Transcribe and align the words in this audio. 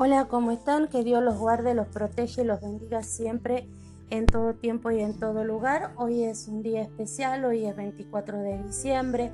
Hola, 0.00 0.26
¿cómo 0.26 0.52
están? 0.52 0.86
Que 0.86 1.02
Dios 1.02 1.24
los 1.24 1.38
guarde, 1.38 1.74
los 1.74 1.88
protege 1.88 2.42
y 2.42 2.44
los 2.44 2.60
bendiga 2.60 3.02
siempre, 3.02 3.66
en 4.10 4.26
todo 4.26 4.54
tiempo 4.54 4.92
y 4.92 5.00
en 5.00 5.18
todo 5.18 5.42
lugar. 5.42 5.90
Hoy 5.96 6.22
es 6.22 6.46
un 6.46 6.62
día 6.62 6.82
especial, 6.82 7.44
hoy 7.44 7.66
es 7.66 7.74
24 7.74 8.38
de 8.38 8.62
diciembre. 8.62 9.32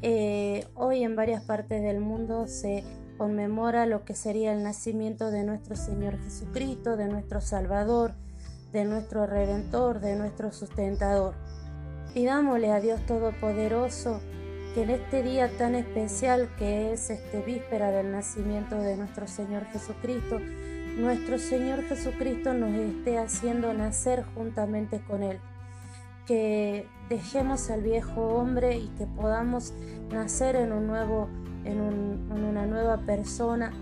Eh, 0.00 0.66
hoy 0.74 1.02
en 1.02 1.16
varias 1.16 1.44
partes 1.44 1.82
del 1.82 2.00
mundo 2.00 2.46
se 2.46 2.82
conmemora 3.18 3.84
lo 3.84 4.06
que 4.06 4.14
sería 4.14 4.54
el 4.54 4.62
nacimiento 4.62 5.30
de 5.30 5.44
nuestro 5.44 5.76
Señor 5.76 6.16
Jesucristo, 6.24 6.96
de 6.96 7.06
nuestro 7.06 7.42
Salvador, 7.42 8.14
de 8.72 8.86
nuestro 8.86 9.26
Redentor, 9.26 10.00
de 10.00 10.16
nuestro 10.16 10.50
sustentador. 10.50 11.34
Pidámosle 12.14 12.72
a 12.72 12.80
Dios 12.80 13.04
Todopoderoso 13.04 14.18
que 14.74 14.82
en 14.82 14.90
este 14.90 15.22
día 15.22 15.50
tan 15.58 15.74
especial 15.74 16.48
que 16.58 16.92
es 16.92 17.10
este 17.10 17.42
víspera 17.42 17.90
del 17.90 18.12
nacimiento 18.12 18.76
de 18.76 18.96
nuestro 18.96 19.26
Señor 19.26 19.64
Jesucristo, 19.66 20.38
nuestro 20.96 21.38
Señor 21.38 21.82
Jesucristo 21.82 22.54
nos 22.54 22.72
esté 22.72 23.18
haciendo 23.18 23.72
nacer 23.74 24.24
juntamente 24.34 25.00
con 25.00 25.22
Él. 25.22 25.38
Que 26.26 26.86
dejemos 27.08 27.70
al 27.70 27.82
viejo 27.82 28.28
hombre 28.28 28.76
y 28.76 28.88
que 28.98 29.06
podamos 29.06 29.72
nacer 30.12 30.54
en 30.54 30.72
un 30.72 30.86
nuevo, 30.86 31.28
en, 31.64 31.78
en 31.80 32.44
una 32.44 32.66
nueva 32.66 32.98
persona. 32.98 33.72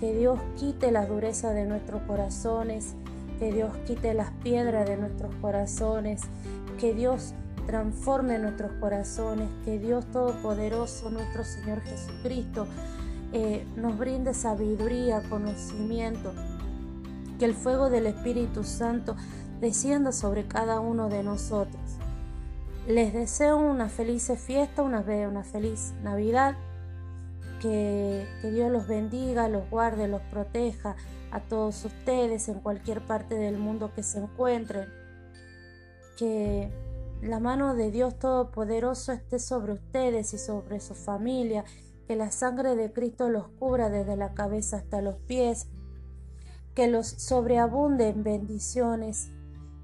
Que 0.00 0.14
Dios 0.14 0.38
quite 0.58 0.90
la 0.90 1.06
dureza 1.06 1.52
de 1.52 1.64
nuestros 1.64 2.02
corazones, 2.02 2.94
que 3.38 3.52
Dios 3.52 3.74
quite 3.86 4.12
las 4.12 4.30
piedras 4.42 4.86
de 4.86 4.98
nuestros 4.98 5.34
corazones, 5.36 6.22
que 6.78 6.92
Dios 6.92 7.32
transforme 7.66 8.38
nuestros 8.38 8.72
corazones, 8.80 9.48
que 9.64 9.78
Dios 9.78 10.04
Todopoderoso, 10.06 11.10
nuestro 11.10 11.44
Señor 11.44 11.80
Jesucristo, 11.82 12.66
eh, 13.32 13.66
nos 13.76 13.98
brinde 13.98 14.34
sabiduría, 14.34 15.22
conocimiento, 15.28 16.32
que 17.38 17.44
el 17.44 17.54
fuego 17.54 17.90
del 17.90 18.06
Espíritu 18.06 18.64
Santo 18.64 19.16
descienda 19.60 20.12
sobre 20.12 20.46
cada 20.46 20.80
uno 20.80 21.08
de 21.08 21.22
nosotros. 21.22 21.80
Les 22.86 23.12
deseo 23.12 23.56
una 23.56 23.88
feliz 23.88 24.30
fiesta, 24.38 24.82
una, 24.82 25.00
una 25.00 25.42
feliz 25.42 25.94
Navidad, 26.02 26.54
que, 27.60 28.26
que 28.42 28.50
Dios 28.50 28.70
los 28.70 28.86
bendiga, 28.86 29.48
los 29.48 29.68
guarde, 29.70 30.06
los 30.06 30.20
proteja 30.22 30.96
a 31.30 31.40
todos 31.40 31.84
ustedes 31.84 32.48
en 32.48 32.60
cualquier 32.60 33.00
parte 33.00 33.34
del 33.34 33.58
mundo 33.58 33.90
que 33.94 34.02
se 34.02 34.18
encuentren. 34.18 34.88
Que 36.16 36.70
la 37.24 37.40
mano 37.40 37.74
de 37.74 37.90
Dios 37.90 38.18
Todopoderoso 38.18 39.12
esté 39.12 39.38
sobre 39.38 39.72
ustedes 39.72 40.34
y 40.34 40.38
sobre 40.38 40.80
su 40.80 40.94
familia, 40.94 41.64
que 42.06 42.16
la 42.16 42.30
sangre 42.30 42.76
de 42.76 42.92
Cristo 42.92 43.30
los 43.30 43.48
cubra 43.48 43.88
desde 43.88 44.16
la 44.16 44.34
cabeza 44.34 44.76
hasta 44.76 45.00
los 45.00 45.16
pies, 45.20 45.68
que 46.74 46.86
los 46.86 47.06
sobreabunde 47.06 48.08
en 48.08 48.22
bendiciones 48.24 49.30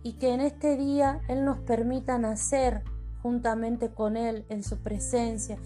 y 0.03 0.15
que 0.15 0.35
en 0.35 0.43
este 0.43 0.77
día 0.77 1.23
Él 1.29 1.47
nos 1.47 1.59
permita 1.61 2.19
nacer 2.19 2.83
juntamente 3.23 3.91
con 3.91 4.19
Él 4.19 4.45
en 4.51 4.63
su 4.63 4.77
presencia, 4.79 5.59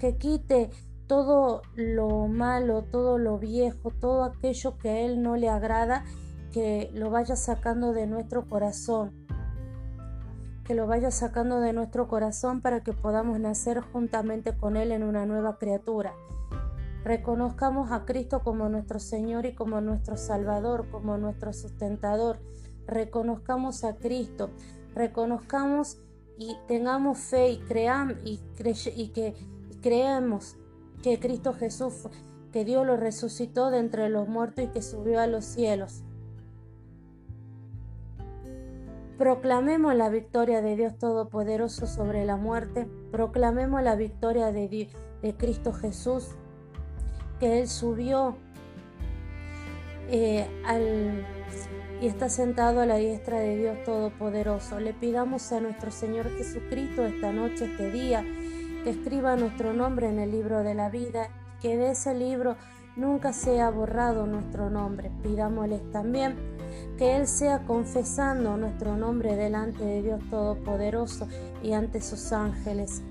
que 0.00 0.16
quite 0.16 0.70
todo 1.06 1.62
lo 1.76 2.26
malo, 2.26 2.82
todo 2.82 3.18
lo 3.18 3.38
viejo, 3.38 3.92
todo 3.92 4.24
aquello 4.24 4.76
que 4.76 4.88
a 4.88 5.00
Él 5.00 5.22
no 5.22 5.36
le 5.36 5.48
agrada, 5.48 6.04
que 6.52 6.90
lo 6.94 7.10
vaya 7.10 7.36
sacando 7.36 7.92
de 7.92 8.08
nuestro 8.08 8.48
corazón 8.48 9.21
que 10.64 10.74
lo 10.74 10.86
vaya 10.86 11.10
sacando 11.10 11.60
de 11.60 11.72
nuestro 11.72 12.08
corazón 12.08 12.60
para 12.60 12.82
que 12.82 12.92
podamos 12.92 13.38
nacer 13.40 13.80
juntamente 13.80 14.56
con 14.56 14.76
Él 14.76 14.92
en 14.92 15.02
una 15.02 15.26
nueva 15.26 15.58
criatura. 15.58 16.14
Reconozcamos 17.04 17.90
a 17.90 18.04
Cristo 18.04 18.42
como 18.44 18.68
nuestro 18.68 19.00
Señor 19.00 19.44
y 19.44 19.54
como 19.54 19.80
nuestro 19.80 20.16
Salvador, 20.16 20.88
como 20.90 21.18
nuestro 21.18 21.52
sustentador. 21.52 22.38
Reconozcamos 22.86 23.82
a 23.82 23.96
Cristo, 23.96 24.50
reconozcamos 24.94 25.98
y 26.38 26.56
tengamos 26.68 27.18
fe 27.18 27.50
y, 27.50 27.58
creamos 27.58 28.16
y, 28.24 28.40
y 28.94 29.08
que 29.08 29.34
creemos 29.80 30.56
que 31.02 31.18
Cristo 31.18 31.52
Jesús, 31.52 32.08
que 32.52 32.64
Dios 32.64 32.86
lo 32.86 32.96
resucitó 32.96 33.70
de 33.70 33.78
entre 33.78 34.08
los 34.08 34.28
muertos 34.28 34.64
y 34.64 34.68
que 34.68 34.82
subió 34.82 35.20
a 35.20 35.26
los 35.26 35.44
cielos. 35.44 36.04
Proclamemos 39.18 39.94
la 39.94 40.08
victoria 40.08 40.62
de 40.62 40.74
Dios 40.74 40.98
Todopoderoso 40.98 41.86
sobre 41.86 42.24
la 42.24 42.36
muerte. 42.36 42.88
Proclamemos 43.10 43.82
la 43.82 43.94
victoria 43.94 44.52
de, 44.52 44.88
Cristo 45.36 45.72
Jesús, 45.72 46.30
que 47.38 47.60
Él 47.60 47.68
subió 47.68 48.36
eh, 50.08 50.46
y 52.00 52.06
está 52.06 52.28
sentado 52.28 52.80
a 52.80 52.86
la 52.86 52.96
diestra 52.96 53.38
de 53.38 53.56
Dios 53.56 53.84
Todopoderoso. 53.84 54.80
Le 54.80 54.94
pidamos 54.94 55.52
a 55.52 55.60
nuestro 55.60 55.90
Señor 55.90 56.28
Jesucristo 56.36 57.04
esta 57.04 57.32
noche, 57.32 57.66
este 57.66 57.90
día, 57.92 58.24
que 58.82 58.90
escriba 58.90 59.36
nuestro 59.36 59.72
nombre 59.72 60.08
en 60.08 60.18
el 60.18 60.32
libro 60.32 60.64
de 60.64 60.74
la 60.74 60.90
vida, 60.90 61.28
que 61.60 61.76
de 61.76 61.92
ese 61.92 62.14
libro 62.14 62.56
nunca 62.96 63.32
sea 63.32 63.70
borrado 63.70 64.26
nuestro 64.26 64.68
nombre. 64.70 65.10
Pidámosles 65.22 65.88
también 65.92 66.51
que 67.02 67.16
Él 67.16 67.26
sea 67.26 67.64
confesando 67.66 68.56
nuestro 68.56 68.96
nombre 68.96 69.34
delante 69.34 69.84
de 69.84 70.02
Dios 70.02 70.20
Todopoderoso 70.30 71.26
y 71.60 71.72
ante 71.72 72.00
sus 72.00 72.30
ángeles. 72.30 73.02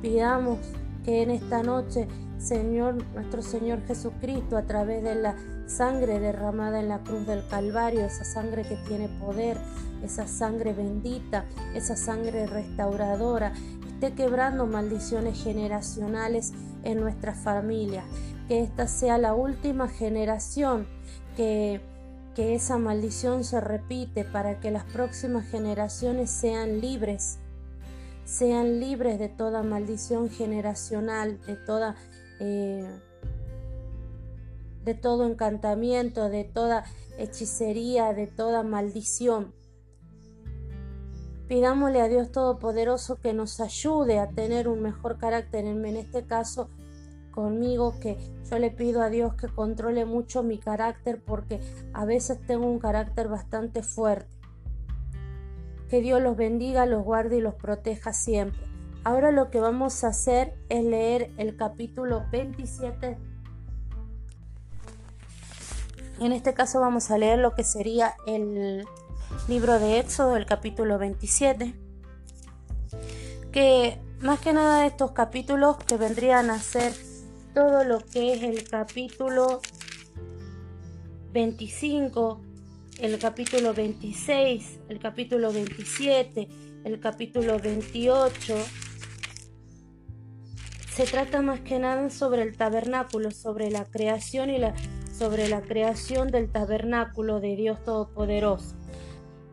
Pidamos 0.00 0.60
que 1.04 1.22
en 1.22 1.30
esta 1.32 1.64
noche, 1.64 2.06
Señor, 2.38 3.04
nuestro 3.12 3.42
Señor 3.42 3.84
Jesucristo, 3.88 4.56
a 4.56 4.62
través 4.62 5.02
de 5.02 5.16
la 5.16 5.34
sangre 5.66 6.20
derramada 6.20 6.78
en 6.78 6.88
la 6.88 7.00
cruz 7.00 7.26
del 7.26 7.44
Calvario, 7.48 8.04
esa 8.04 8.22
sangre 8.22 8.62
que 8.62 8.76
tiene 8.86 9.08
poder, 9.08 9.58
esa 10.04 10.28
sangre 10.28 10.72
bendita, 10.72 11.44
esa 11.74 11.96
sangre 11.96 12.46
restauradora, 12.46 13.52
esté 13.88 14.12
quebrando 14.12 14.66
maldiciones 14.66 15.42
generacionales 15.42 16.52
en 16.84 17.00
nuestra 17.00 17.34
familia. 17.34 18.04
Que 18.46 18.62
esta 18.62 18.86
sea 18.86 19.18
la 19.18 19.34
última 19.34 19.88
generación 19.88 20.86
que 21.36 21.89
que 22.40 22.54
esa 22.54 22.78
maldición 22.78 23.44
se 23.44 23.60
repite 23.60 24.24
para 24.24 24.60
que 24.60 24.70
las 24.70 24.84
próximas 24.84 25.46
generaciones 25.50 26.30
sean 26.30 26.80
libres, 26.80 27.38
sean 28.24 28.80
libres 28.80 29.18
de 29.18 29.28
toda 29.28 29.62
maldición 29.62 30.30
generacional, 30.30 31.38
de 31.44 31.56
toda... 31.56 31.96
Eh, 32.40 32.88
de 34.86 34.94
todo 34.94 35.26
encantamiento, 35.26 36.30
de 36.30 36.44
toda 36.44 36.84
hechicería, 37.18 38.14
de 38.14 38.26
toda 38.26 38.62
maldición. 38.62 39.52
Pidámosle 41.46 42.00
a 42.00 42.08
Dios 42.08 42.32
Todopoderoso 42.32 43.16
que 43.16 43.34
nos 43.34 43.60
ayude 43.60 44.18
a 44.18 44.30
tener 44.30 44.66
un 44.66 44.80
mejor 44.80 45.18
carácter, 45.18 45.66
en 45.66 45.84
este 45.84 46.24
caso 46.24 46.70
conmigo 47.30 47.98
que 48.00 48.16
yo 48.50 48.58
le 48.58 48.70
pido 48.70 49.02
a 49.02 49.10
Dios 49.10 49.34
que 49.34 49.48
controle 49.48 50.04
mucho 50.04 50.42
mi 50.42 50.58
carácter 50.58 51.20
porque 51.24 51.60
a 51.92 52.04
veces 52.04 52.40
tengo 52.46 52.66
un 52.66 52.78
carácter 52.78 53.28
bastante 53.28 53.82
fuerte. 53.82 54.28
Que 55.88 56.00
Dios 56.00 56.22
los 56.22 56.36
bendiga, 56.36 56.86
los 56.86 57.04
guarde 57.04 57.38
y 57.38 57.40
los 57.40 57.54
proteja 57.54 58.12
siempre. 58.12 58.62
Ahora 59.02 59.32
lo 59.32 59.50
que 59.50 59.60
vamos 59.60 60.04
a 60.04 60.08
hacer 60.08 60.54
es 60.68 60.84
leer 60.84 61.30
el 61.38 61.56
capítulo 61.56 62.24
27. 62.30 63.18
En 66.20 66.32
este 66.32 66.52
caso 66.52 66.80
vamos 66.80 67.10
a 67.10 67.18
leer 67.18 67.38
lo 67.38 67.54
que 67.54 67.64
sería 67.64 68.14
el 68.26 68.86
libro 69.48 69.78
de 69.78 69.98
Éxodo, 69.98 70.36
el 70.36 70.44
capítulo 70.44 70.98
27. 70.98 71.74
Que 73.50 73.98
más 74.20 74.38
que 74.38 74.52
nada 74.52 74.84
estos 74.86 75.12
capítulos 75.12 75.78
que 75.78 75.96
vendrían 75.96 76.50
a 76.50 76.58
ser 76.58 76.92
todo 77.54 77.84
lo 77.84 78.00
que 78.00 78.34
es 78.34 78.42
el 78.42 78.68
capítulo 78.68 79.60
25, 81.32 82.40
el 83.00 83.18
capítulo 83.18 83.74
26, 83.74 84.80
el 84.88 84.98
capítulo 84.98 85.52
27, 85.52 86.48
el 86.84 87.00
capítulo 87.00 87.58
28. 87.58 88.54
Se 90.92 91.04
trata 91.04 91.42
más 91.42 91.60
que 91.60 91.78
nada 91.78 92.10
sobre 92.10 92.42
el 92.42 92.56
tabernáculo, 92.56 93.30
sobre 93.30 93.70
la 93.70 93.84
creación 93.84 94.50
y 94.50 94.58
la 94.58 94.74
sobre 95.20 95.50
la 95.50 95.60
creación 95.60 96.28
del 96.28 96.50
tabernáculo 96.50 97.40
de 97.40 97.54
Dios 97.54 97.84
Todopoderoso. 97.84 98.74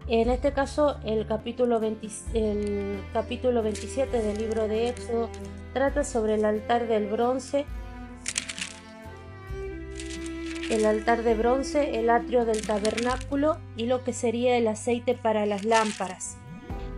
En 0.08 0.30
este 0.30 0.54
caso, 0.54 0.96
el 1.04 1.28
capítulo, 1.28 1.82
el 2.34 3.04
capítulo 3.12 3.62
27 3.62 4.22
del 4.22 4.38
libro 4.38 4.70
de 4.70 4.88
Éxodo 4.88 5.30
trata 5.74 6.06
sobre 6.06 6.36
el 6.36 6.46
altar 6.46 6.88
del 6.88 7.08
bronce 7.08 7.66
el 10.70 10.86
altar 10.86 11.24
de 11.24 11.36
bronce, 11.36 12.00
el 12.00 12.10
atrio 12.10 12.46
del 12.46 12.66
tabernáculo 12.66 13.58
y 13.76 13.86
lo 13.86 14.04
que 14.04 14.14
sería 14.14 14.58
el 14.58 14.68
aceite 14.68 15.14
para 15.16 15.46
las 15.46 15.64
lámparas. 15.66 16.38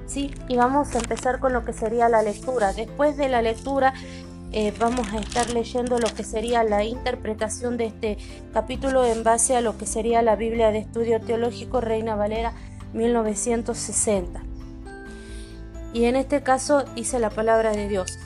¿Sí? 0.05 0.33
Y 0.47 0.57
vamos 0.57 0.95
a 0.95 0.99
empezar 0.99 1.39
con 1.39 1.53
lo 1.53 1.63
que 1.63 1.73
sería 1.73 2.09
la 2.09 2.23
lectura. 2.23 2.73
Después 2.73 3.15
de 3.15 3.29
la 3.29 3.41
lectura 3.41 3.93
eh, 4.51 4.73
vamos 4.79 5.07
a 5.13 5.19
estar 5.19 5.51
leyendo 5.51 5.99
lo 5.99 6.07
que 6.15 6.23
sería 6.23 6.63
la 6.63 6.83
interpretación 6.83 7.77
de 7.77 7.85
este 7.85 8.17
capítulo 8.51 9.05
en 9.05 9.23
base 9.23 9.55
a 9.55 9.61
lo 9.61 9.77
que 9.77 9.85
sería 9.85 10.23
la 10.23 10.35
Biblia 10.35 10.71
de 10.71 10.79
Estudio 10.79 11.21
Teológico 11.21 11.81
Reina 11.81 12.15
Valera 12.15 12.53
1960. 12.93 14.41
Y 15.93 16.05
en 16.05 16.15
este 16.15 16.41
caso 16.41 16.83
dice 16.95 17.19
la 17.19 17.29
palabra 17.29 17.71
de 17.71 17.87
Dios. 17.87 18.17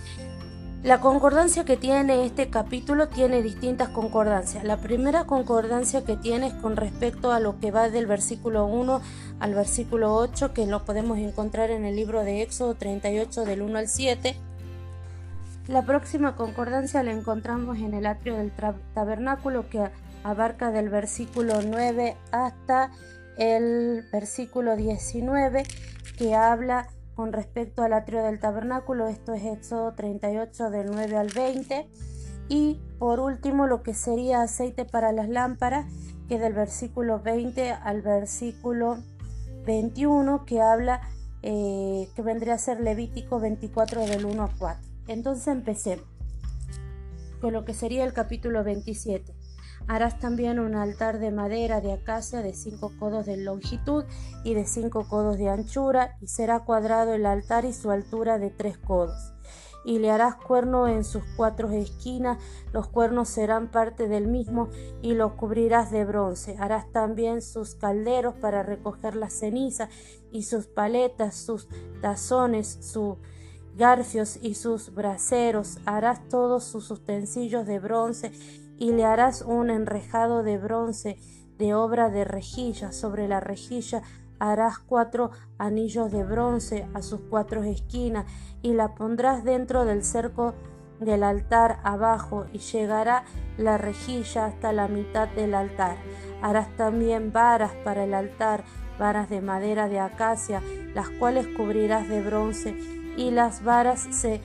La 0.83 0.99
concordancia 0.99 1.63
que 1.63 1.77
tiene 1.77 2.25
este 2.25 2.49
capítulo 2.49 3.07
tiene 3.07 3.41
distintas 3.41 3.87
concordancias. 3.87 4.65
La 4.65 4.75
primera 4.75 5.23
concordancia 5.23 6.03
que 6.03 6.17
tiene 6.17 6.47
es 6.47 6.53
con 6.55 6.75
respecto 6.75 7.31
a 7.31 7.39
lo 7.39 7.57
que 7.57 7.71
va 7.71 7.89
del 7.89 8.05
versículo 8.05 8.65
1 8.65 9.01
al 9.39 9.55
versículo 9.55 10.13
8, 10.13 10.53
que 10.53 10.67
lo 10.67 10.83
podemos 10.83 11.19
encontrar 11.19 11.69
en 11.71 11.85
el 11.85 11.95
libro 11.95 12.25
de 12.25 12.41
Éxodo 12.41 12.75
38 12.75 13.45
del 13.45 13.61
1 13.61 13.79
al 13.79 13.87
7. 13.87 14.35
La 15.69 15.83
próxima 15.83 16.35
concordancia 16.35 17.01
la 17.01 17.13
encontramos 17.13 17.77
en 17.77 17.93
el 17.93 18.05
atrio 18.05 18.35
del 18.35 18.51
tabernáculo 18.93 19.69
que 19.69 19.89
abarca 20.25 20.71
del 20.71 20.89
versículo 20.89 21.61
9 21.65 22.17
hasta 22.33 22.91
el 23.37 24.03
versículo 24.11 24.75
19 24.75 25.63
que 26.17 26.35
habla 26.35 26.89
con 27.15 27.33
respecto 27.33 27.83
al 27.83 27.93
atrio 27.93 28.23
del 28.23 28.39
tabernáculo, 28.39 29.07
esto 29.07 29.33
es 29.33 29.43
Éxodo 29.45 29.93
38 29.93 30.69
del 30.69 30.91
9 30.91 31.17
al 31.17 31.29
20. 31.29 31.87
Y 32.49 32.79
por 32.99 33.19
último 33.19 33.67
lo 33.67 33.83
que 33.83 33.93
sería 33.93 34.41
aceite 34.41 34.85
para 34.85 35.11
las 35.11 35.29
lámparas, 35.29 35.85
que 36.27 36.39
del 36.39 36.53
versículo 36.53 37.19
20 37.19 37.71
al 37.71 38.01
versículo 38.01 38.97
21, 39.65 40.45
que 40.45 40.61
habla, 40.61 41.01
eh, 41.41 42.07
que 42.15 42.21
vendría 42.21 42.55
a 42.55 42.57
ser 42.57 42.79
Levítico 42.79 43.39
24 43.39 44.05
del 44.05 44.25
1 44.25 44.43
a 44.43 44.49
4. 44.57 44.87
Entonces 45.07 45.47
empecemos 45.47 46.05
con 47.41 47.53
lo 47.53 47.65
que 47.65 47.73
sería 47.73 48.05
el 48.05 48.13
capítulo 48.13 48.63
27. 48.63 49.33
Harás 49.87 50.19
también 50.19 50.59
un 50.59 50.75
altar 50.75 51.19
de 51.19 51.31
madera 51.31 51.81
de 51.81 51.93
acacia 51.93 52.41
de 52.41 52.53
cinco 52.53 52.91
codos 52.99 53.25
de 53.25 53.37
longitud 53.37 54.05
y 54.43 54.53
de 54.53 54.65
cinco 54.65 55.07
codos 55.07 55.37
de 55.37 55.49
anchura, 55.49 56.17
y 56.21 56.27
será 56.27 56.61
cuadrado 56.61 57.13
el 57.13 57.25
altar 57.25 57.65
y 57.65 57.73
su 57.73 57.91
altura 57.91 58.39
de 58.39 58.49
tres 58.49 58.77
codos. 58.77 59.33
Y 59.85 59.99
le 59.99 60.11
harás 60.11 60.35
cuerno 60.35 60.87
en 60.87 61.03
sus 61.03 61.23
cuatro 61.35 61.69
esquinas, 61.71 62.37
los 62.71 62.87
cuernos 62.87 63.27
serán 63.27 63.69
parte 63.69 64.07
del 64.07 64.27
mismo, 64.27 64.69
y 65.01 65.13
los 65.13 65.33
cubrirás 65.33 65.91
de 65.91 66.05
bronce. 66.05 66.55
Harás 66.57 66.89
también 66.93 67.41
sus 67.41 67.75
calderos 67.75 68.35
para 68.35 68.63
recoger 68.63 69.15
la 69.15 69.29
ceniza, 69.29 69.89
y 70.31 70.43
sus 70.43 70.67
paletas, 70.67 71.35
sus 71.35 71.67
tazones, 72.01 72.77
sus 72.79 73.17
garfios 73.77 74.37
y 74.41 74.55
sus 74.55 74.93
braseros. 74.93 75.79
Harás 75.85 76.27
todos 76.29 76.63
sus 76.63 76.89
utensilios 76.91 77.65
de 77.65 77.79
bronce 77.79 78.31
y 78.77 78.91
le 78.91 79.05
harás 79.05 79.41
un 79.41 79.69
enrejado 79.69 80.43
de 80.43 80.57
bronce 80.57 81.17
de 81.57 81.73
obra 81.73 82.09
de 82.09 82.25
rejilla. 82.25 82.91
Sobre 82.91 83.27
la 83.27 83.39
rejilla 83.39 84.01
harás 84.39 84.79
cuatro 84.79 85.31
anillos 85.57 86.11
de 86.11 86.23
bronce 86.23 86.87
a 86.93 87.01
sus 87.01 87.21
cuatro 87.29 87.63
esquinas 87.63 88.25
y 88.61 88.73
la 88.73 88.95
pondrás 88.95 89.43
dentro 89.43 89.85
del 89.85 90.03
cerco 90.03 90.53
del 90.99 91.23
altar 91.23 91.79
abajo 91.83 92.45
y 92.53 92.59
llegará 92.59 93.25
la 93.57 93.77
rejilla 93.77 94.45
hasta 94.45 94.71
la 94.71 94.87
mitad 94.87 95.27
del 95.29 95.53
altar. 95.53 95.97
Harás 96.41 96.75
también 96.77 97.31
varas 97.31 97.71
para 97.83 98.03
el 98.03 98.13
altar, 98.13 98.63
varas 98.99 99.29
de 99.29 99.41
madera 99.41 99.89
de 99.89 99.99
acacia, 99.99 100.61
las 100.93 101.09
cuales 101.09 101.47
cubrirás 101.55 102.07
de 102.07 102.21
bronce 102.21 103.02
y 103.17 103.31
las 103.31 103.63
varas 103.63 104.07
se 104.11 104.41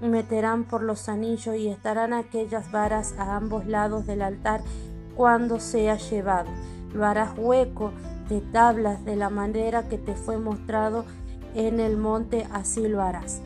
meterán 0.00 0.64
por 0.64 0.82
los 0.82 1.08
anillos 1.08 1.56
y 1.56 1.68
estarán 1.68 2.12
aquellas 2.12 2.70
varas 2.70 3.14
a 3.18 3.36
ambos 3.36 3.66
lados 3.66 4.06
del 4.06 4.22
altar 4.22 4.62
cuando 5.14 5.60
sea 5.60 5.96
llevado. 5.96 6.50
Lo 6.94 7.04
harás 7.04 7.32
hueco 7.36 7.92
de 8.28 8.40
tablas 8.40 9.04
de 9.04 9.16
la 9.16 9.30
manera 9.30 9.88
que 9.88 9.98
te 9.98 10.14
fue 10.14 10.38
mostrado 10.38 11.04
en 11.54 11.80
el 11.80 11.96
monte, 11.96 12.46
así 12.52 12.86
lo 12.88 13.02
harás. 13.02 13.42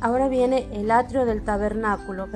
Ahora 0.00 0.28
viene 0.28 0.66
el 0.72 0.90
atrio 0.90 1.26
del 1.26 1.42
tabernáculo, 1.42 2.26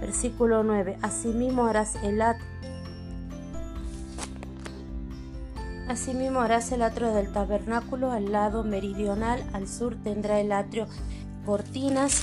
versículo 0.00 0.64
9. 0.64 0.98
Asimismo 1.02 1.66
harás 1.66 1.94
el 2.02 2.20
atrio 2.20 2.48
Asimismo 5.88 6.40
harás 6.40 6.72
el 6.72 6.82
atrio 6.82 7.14
del 7.14 7.32
tabernáculo 7.32 8.10
al 8.10 8.32
lado 8.32 8.64
meridional, 8.64 9.40
al 9.52 9.68
sur 9.68 9.94
tendrá 10.02 10.40
el 10.40 10.50
atrio 10.50 10.88
cortinas 11.44 12.20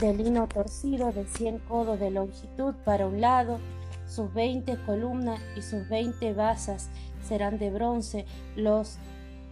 de 0.00 0.12
lino 0.14 0.48
torcido 0.48 1.12
de 1.12 1.26
100 1.26 1.60
codos 1.60 2.00
de 2.00 2.10
longitud 2.10 2.74
para 2.84 3.06
un 3.06 3.20
lado, 3.20 3.60
sus 4.08 4.34
20 4.34 4.78
columnas 4.84 5.40
y 5.56 5.62
sus 5.62 5.88
20 5.88 6.32
basas 6.32 6.90
serán 7.22 7.58
de 7.58 7.70
bronce, 7.70 8.26
los 8.56 8.98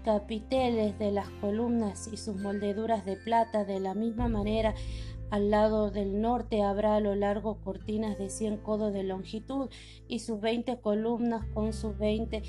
capiteles 0.05 0.99
de 0.99 1.13
las 1.13 1.29
columnas 1.41 2.09
y 2.13 2.17
sus 2.17 2.35
moldeduras 2.35 3.05
de 3.05 3.15
plata 3.15 3.65
de 3.65 3.79
la 3.79 3.95
misma 3.95 4.27
manera 4.27 4.75
al 5.33 5.51
lado 5.51 5.91
del 5.91 6.21
norte 6.21 6.63
habrá 6.63 6.97
a 6.97 7.01
lo 7.01 7.15
largo 7.15 7.57
cortinas 7.65 8.19
de 8.19 8.29
100 8.29 8.59
codos 8.59 8.93
de 8.93 9.03
longitud 9.03 9.71
y 10.07 10.19
sus 10.19 10.43
20 10.43 10.79
columnas 10.81 11.47
con 11.55 11.73
sus 11.73 11.97
20 11.97 12.43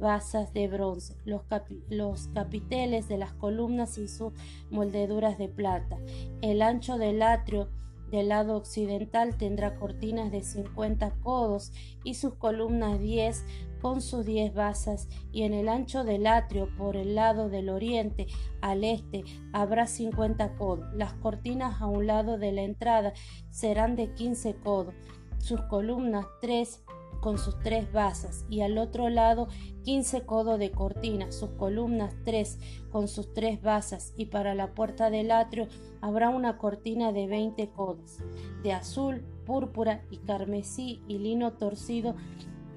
basas 0.00 0.52
de 0.52 0.66
bronce, 0.66 1.14
los, 1.24 1.42
los, 1.88 2.28
capiteles 2.28 3.06
de 3.06 3.18
las 3.18 3.32
columnas 3.34 3.98
y 3.98 4.08
sus 4.08 4.32
moldeduras 4.70 5.38
de 5.38 5.48
plata. 5.48 5.98
El 6.40 6.62
ancho 6.62 6.98
del 6.98 7.22
atrio 7.22 7.68
del 8.10 8.28
lado 8.28 8.56
occidental 8.56 9.36
tendrá 9.36 9.76
cortinas 9.76 10.32
de 10.32 10.42
50 10.42 11.12
codos 11.22 11.72
y 12.02 12.14
sus 12.14 12.34
columnas 12.34 12.98
10 12.98 13.44
con 13.80 14.02
sus 14.02 14.26
10 14.26 14.52
basas, 14.52 15.08
y 15.32 15.44
en 15.44 15.54
el 15.54 15.68
ancho 15.68 16.04
del 16.04 16.26
atrio 16.26 16.68
por 16.76 16.96
el 16.96 17.14
lado 17.14 17.48
del 17.48 17.70
oriente 17.70 18.26
al 18.60 18.84
este 18.84 19.24
habrá 19.52 19.86
50 19.86 20.56
codos. 20.56 20.92
Las 20.94 21.14
cortinas 21.14 21.80
a 21.80 21.86
un 21.86 22.06
lado 22.06 22.36
de 22.36 22.52
la 22.52 22.62
entrada 22.62 23.12
serán 23.48 23.96
de 23.96 24.12
15 24.12 24.56
codos, 24.56 24.94
sus 25.38 25.62
columnas 25.62 26.26
3 26.42 26.84
con 27.20 27.38
sus 27.38 27.58
tres 27.60 27.92
basas 27.92 28.44
y 28.48 28.62
al 28.62 28.78
otro 28.78 29.08
lado 29.08 29.48
quince 29.84 30.22
codos 30.22 30.58
de 30.58 30.70
cortina, 30.70 31.32
sus 31.32 31.50
columnas 31.50 32.14
tres 32.24 32.58
con 32.90 33.08
sus 33.08 33.32
tres 33.32 33.62
basas 33.62 34.12
y 34.16 34.26
para 34.26 34.54
la 34.54 34.74
puerta 34.74 35.10
del 35.10 35.30
atrio 35.30 35.68
habrá 36.00 36.30
una 36.30 36.58
cortina 36.58 37.12
de 37.12 37.26
veinte 37.26 37.70
codos, 37.70 38.18
de 38.62 38.72
azul, 38.72 39.22
púrpura 39.46 40.02
y 40.10 40.18
carmesí 40.18 41.02
y 41.08 41.18
lino 41.18 41.52
torcido 41.52 42.14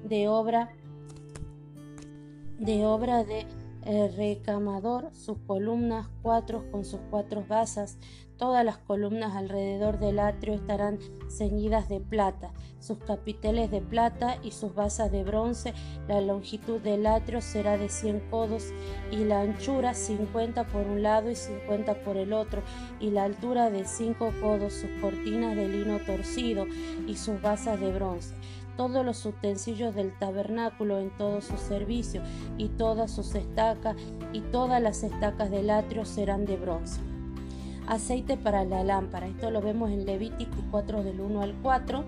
de 0.04 0.28
obra 0.28 0.70
de 2.58 2.86
obra 2.86 3.24
de 3.24 3.46
eh, 3.86 4.10
recamador, 4.16 5.10
sus 5.14 5.36
columnas 5.46 6.08
cuatro 6.22 6.64
con 6.70 6.86
sus 6.86 7.00
cuatro 7.10 7.44
basas, 7.46 7.98
Todas 8.36 8.64
las 8.64 8.78
columnas 8.78 9.36
alrededor 9.36 10.00
del 10.00 10.18
atrio 10.18 10.54
estarán 10.54 10.98
ceñidas 11.30 11.88
de 11.88 12.00
plata, 12.00 12.52
sus 12.80 12.98
capiteles 12.98 13.70
de 13.70 13.80
plata 13.80 14.38
y 14.42 14.50
sus 14.50 14.74
basas 14.74 15.12
de 15.12 15.22
bronce. 15.22 15.72
La 16.08 16.20
longitud 16.20 16.80
del 16.80 17.06
atrio 17.06 17.40
será 17.40 17.78
de 17.78 17.88
100 17.88 18.28
codos 18.30 18.72
y 19.12 19.18
la 19.18 19.40
anchura 19.40 19.94
50 19.94 20.66
por 20.66 20.84
un 20.84 21.04
lado 21.04 21.30
y 21.30 21.36
50 21.36 22.02
por 22.02 22.16
el 22.16 22.32
otro, 22.32 22.62
y 22.98 23.10
la 23.10 23.22
altura 23.22 23.70
de 23.70 23.84
5 23.84 24.32
codos, 24.40 24.72
sus 24.72 24.90
cortinas 25.00 25.54
de 25.54 25.68
lino 25.68 26.00
torcido 26.00 26.66
y 27.06 27.16
sus 27.16 27.40
basas 27.40 27.78
de 27.80 27.92
bronce 27.92 28.34
todos 28.76 29.06
los 29.06 29.24
utensilios 29.24 29.94
del 29.94 30.18
tabernáculo 30.18 30.98
en 30.98 31.16
todo 31.16 31.40
su 31.40 31.56
servicio, 31.58 32.22
y 32.58 32.70
todas 32.70 33.12
sus 33.12 33.36
estacas, 33.36 33.94
y 34.32 34.40
todas 34.40 34.82
las 34.82 35.04
estacas 35.04 35.48
del 35.52 35.70
atrio 35.70 36.04
serán 36.04 36.44
de 36.44 36.56
bronce 36.56 37.13
aceite 37.86 38.36
para 38.36 38.64
la 38.64 38.84
lámpara. 38.84 39.26
Esto 39.26 39.50
lo 39.50 39.60
vemos 39.60 39.90
en 39.90 40.06
Levítico 40.06 40.56
4 40.70 41.02
del 41.02 41.20
1 41.20 41.42
al 41.42 41.54
4. 41.62 42.04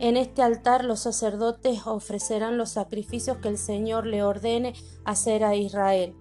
En 0.00 0.16
este 0.16 0.42
altar 0.42 0.84
los 0.84 1.00
sacerdotes 1.00 1.86
ofrecerán 1.86 2.56
los 2.56 2.70
sacrificios 2.70 3.38
que 3.38 3.48
el 3.48 3.58
Señor 3.58 4.06
le 4.06 4.22
ordene 4.22 4.74
hacer 5.04 5.42
a 5.42 5.56
Israel. 5.56 6.14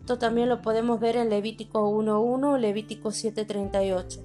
Esto 0.00 0.18
también 0.18 0.48
lo 0.48 0.60
podemos 0.60 1.00
ver 1.00 1.16
en 1.16 1.30
Levítico 1.30 1.90
1.1, 1.90 2.58
Levítico 2.58 3.08
7.38. 3.10 4.20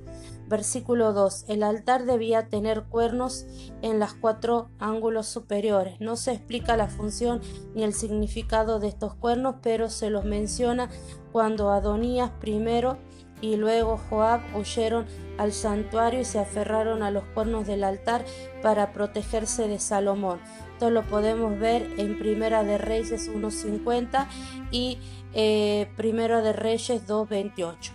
Versículo 0.49 1.13
2. 1.13 1.45
El 1.47 1.63
altar 1.63 2.05
debía 2.05 2.47
tener 2.47 2.83
cuernos 2.83 3.45
en 3.81 3.99
los 3.99 4.13
cuatro 4.13 4.69
ángulos 4.79 5.27
superiores. 5.27 6.01
No 6.01 6.15
se 6.15 6.31
explica 6.31 6.75
la 6.75 6.87
función 6.87 7.41
ni 7.75 7.83
el 7.83 7.93
significado 7.93 8.79
de 8.79 8.87
estos 8.87 9.13
cuernos, 9.13 9.55
pero 9.61 9.89
se 9.89 10.09
los 10.09 10.25
menciona 10.25 10.89
cuando 11.31 11.69
Adonías 11.69 12.31
primero 12.39 12.97
y 13.41 13.55
luego 13.55 13.97
Joab 14.09 14.41
huyeron 14.55 15.05
al 15.37 15.53
santuario 15.53 16.21
y 16.21 16.25
se 16.25 16.39
aferraron 16.39 17.03
a 17.03 17.11
los 17.11 17.23
cuernos 17.25 17.67
del 17.67 17.83
altar 17.83 18.25
para 18.61 18.91
protegerse 18.91 19.67
de 19.67 19.79
Salomón. 19.79 20.39
Esto 20.73 20.89
lo 20.89 21.03
podemos 21.03 21.57
ver 21.59 21.87
en 21.97 22.17
Primera 22.17 22.63
de 22.63 22.77
Reyes 22.77 23.31
1.50 23.31 24.27
y 24.71 24.99
eh, 25.33 25.87
Primera 25.95 26.41
de 26.41 26.53
Reyes 26.53 27.07
2.28. 27.07 27.91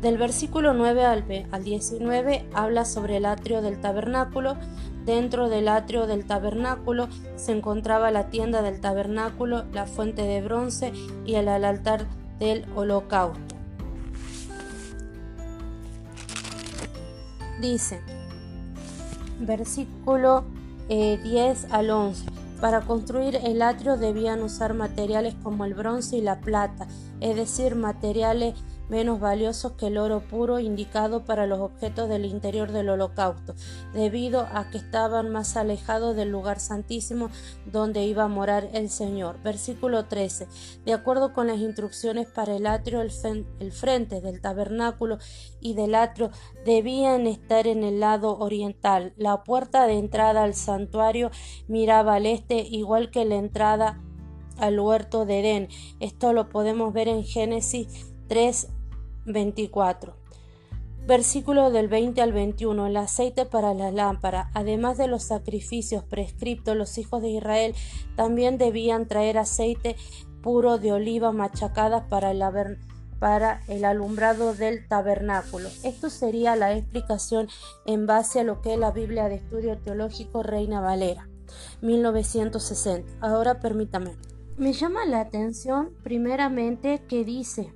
Del 0.00 0.16
versículo 0.16 0.74
9 0.74 1.04
al, 1.04 1.46
al 1.50 1.64
19 1.64 2.46
habla 2.54 2.84
sobre 2.84 3.16
el 3.16 3.26
atrio 3.26 3.62
del 3.62 3.80
tabernáculo. 3.80 4.56
Dentro 5.04 5.48
del 5.48 5.68
atrio 5.68 6.06
del 6.06 6.26
tabernáculo 6.26 7.08
se 7.36 7.52
encontraba 7.52 8.10
la 8.10 8.28
tienda 8.28 8.62
del 8.62 8.80
tabernáculo, 8.80 9.64
la 9.72 9.86
fuente 9.86 10.22
de 10.22 10.42
bronce 10.42 10.92
y 11.24 11.34
el 11.34 11.48
altar 11.48 12.06
del 12.38 12.64
holocausto. 12.76 13.57
Dice, 17.60 18.00
versículo 19.40 20.44
10 20.88 20.88
eh, 20.88 21.66
al 21.70 21.90
11. 21.90 22.26
Para 22.60 22.80
construir 22.80 23.36
el 23.36 23.62
atrio 23.62 23.96
debían 23.96 24.42
usar 24.42 24.74
materiales 24.74 25.34
como 25.42 25.64
el 25.64 25.74
bronce 25.74 26.16
y 26.16 26.20
la 26.20 26.40
plata, 26.40 26.88
es 27.20 27.36
decir, 27.36 27.76
materiales 27.76 28.54
menos 28.88 29.20
valiosos 29.20 29.72
que 29.72 29.88
el 29.88 29.98
oro 29.98 30.20
puro 30.20 30.58
indicado 30.58 31.24
para 31.24 31.46
los 31.46 31.60
objetos 31.60 32.08
del 32.08 32.24
interior 32.24 32.72
del 32.72 32.88
holocausto, 32.88 33.54
debido 33.92 34.46
a 34.52 34.70
que 34.70 34.78
estaban 34.78 35.30
más 35.30 35.56
alejados 35.56 36.16
del 36.16 36.30
lugar 36.30 36.60
santísimo 36.60 37.30
donde 37.66 38.04
iba 38.04 38.24
a 38.24 38.28
morar 38.28 38.68
el 38.72 38.90
Señor. 38.90 39.42
Versículo 39.42 40.06
13. 40.06 40.48
De 40.84 40.92
acuerdo 40.92 41.32
con 41.32 41.46
las 41.46 41.58
instrucciones 41.58 42.26
para 42.28 42.56
el 42.56 42.66
atrio, 42.66 43.00
el, 43.00 43.12
el 43.60 43.72
frente 43.72 44.20
del 44.20 44.40
tabernáculo 44.40 45.18
y 45.60 45.74
del 45.74 45.94
atrio 45.94 46.30
debían 46.64 47.26
estar 47.26 47.66
en 47.66 47.84
el 47.84 48.00
lado 48.00 48.38
oriental. 48.38 49.12
La 49.16 49.44
puerta 49.44 49.86
de 49.86 49.98
entrada 49.98 50.44
al 50.44 50.54
santuario 50.54 51.30
miraba 51.66 52.14
al 52.14 52.26
este, 52.26 52.60
igual 52.60 53.10
que 53.10 53.24
la 53.24 53.36
entrada 53.36 54.00
al 54.58 54.78
huerto 54.78 55.24
de 55.24 55.40
Edén. 55.40 55.68
Esto 56.00 56.32
lo 56.32 56.48
podemos 56.48 56.92
ver 56.92 57.08
en 57.08 57.24
Génesis 57.24 58.12
3, 58.28 58.68
24. 59.32 60.14
Versículo 61.06 61.70
del 61.70 61.88
20 61.88 62.20
al 62.20 62.32
21. 62.32 62.86
El 62.86 62.96
aceite 62.98 63.46
para 63.46 63.72
la 63.72 63.90
lámpara. 63.90 64.50
Además 64.52 64.98
de 64.98 65.08
los 65.08 65.22
sacrificios 65.22 66.04
prescriptos, 66.04 66.76
los 66.76 66.98
hijos 66.98 67.22
de 67.22 67.30
Israel 67.30 67.74
también 68.14 68.58
debían 68.58 69.08
traer 69.08 69.38
aceite 69.38 69.96
puro 70.42 70.78
de 70.78 70.92
oliva 70.92 71.32
machacada 71.32 72.08
para 72.08 72.30
el, 72.30 72.42
para 73.18 73.62
el 73.68 73.84
alumbrado 73.84 74.54
del 74.54 74.86
tabernáculo. 74.86 75.68
Esto 75.82 76.10
sería 76.10 76.56
la 76.56 76.74
explicación 76.74 77.48
en 77.86 78.06
base 78.06 78.40
a 78.40 78.44
lo 78.44 78.60
que 78.60 78.74
es 78.74 78.78
la 78.78 78.90
Biblia 78.90 79.28
de 79.28 79.36
Estudio 79.36 79.78
Teológico 79.78 80.42
Reina 80.42 80.80
Valera, 80.80 81.28
1960. 81.80 83.10
Ahora 83.20 83.60
permítame. 83.60 84.12
Me 84.56 84.72
llama 84.72 85.06
la 85.06 85.20
atención 85.20 85.90
primeramente 86.02 87.02
que 87.08 87.24
dice 87.24 87.72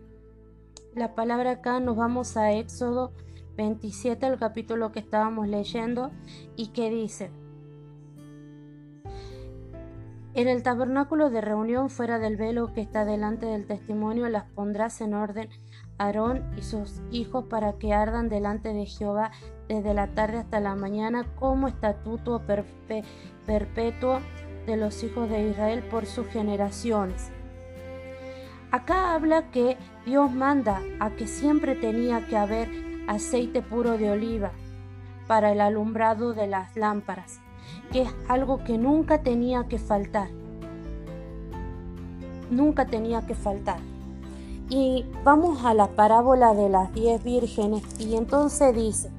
la 0.94 1.14
palabra 1.14 1.52
acá 1.52 1.80
nos 1.80 1.96
vamos 1.96 2.36
a 2.36 2.52
Éxodo 2.52 3.12
27, 3.56 4.26
el 4.26 4.38
capítulo 4.38 4.92
que 4.92 5.00
estábamos 5.00 5.48
leyendo, 5.48 6.10
y 6.56 6.68
que 6.68 6.90
dice, 6.90 7.30
en 10.34 10.48
el 10.48 10.62
tabernáculo 10.62 11.28
de 11.28 11.42
reunión 11.42 11.90
fuera 11.90 12.18
del 12.18 12.36
velo 12.36 12.72
que 12.72 12.80
está 12.80 13.04
delante 13.04 13.44
del 13.44 13.66
testimonio 13.66 14.30
las 14.30 14.44
pondrás 14.44 15.02
en 15.02 15.12
orden 15.12 15.50
Aarón 15.98 16.42
y 16.56 16.62
sus 16.62 17.02
hijos 17.10 17.44
para 17.44 17.74
que 17.74 17.92
ardan 17.92 18.30
delante 18.30 18.72
de 18.72 18.86
Jehová 18.86 19.30
desde 19.68 19.92
la 19.92 20.14
tarde 20.14 20.38
hasta 20.38 20.58
la 20.58 20.74
mañana 20.74 21.26
como 21.38 21.68
estatuto 21.68 22.40
perpetuo 23.46 24.20
de 24.66 24.76
los 24.78 25.04
hijos 25.04 25.28
de 25.28 25.50
Israel 25.50 25.82
por 25.90 26.06
sus 26.06 26.26
generaciones. 26.28 27.30
Acá 28.72 29.12
habla 29.12 29.50
que 29.50 29.76
Dios 30.06 30.32
manda 30.32 30.80
a 30.98 31.10
que 31.10 31.26
siempre 31.26 31.74
tenía 31.74 32.26
que 32.26 32.38
haber 32.38 32.70
aceite 33.06 33.60
puro 33.60 33.98
de 33.98 34.10
oliva 34.10 34.50
para 35.26 35.52
el 35.52 35.60
alumbrado 35.60 36.32
de 36.32 36.46
las 36.46 36.74
lámparas, 36.74 37.38
que 37.92 38.00
es 38.00 38.08
algo 38.28 38.64
que 38.64 38.78
nunca 38.78 39.18
tenía 39.18 39.64
que 39.68 39.78
faltar. 39.78 40.30
Nunca 42.50 42.86
tenía 42.86 43.26
que 43.26 43.34
faltar. 43.34 43.78
Y 44.70 45.04
vamos 45.22 45.66
a 45.66 45.74
la 45.74 45.88
parábola 45.88 46.54
de 46.54 46.70
las 46.70 46.94
diez 46.94 47.22
vírgenes 47.22 47.82
y 47.98 48.16
entonces 48.16 48.74
dice, 48.74 49.10